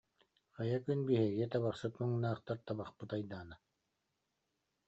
Хайа 0.59 0.79
күн 0.87 1.03
биһиги, 1.09 1.47
табахсыт 1.55 1.93
муҥнаахтар, 2.01 2.57
табахпыт 2.67 3.11
айдаана 3.19 3.63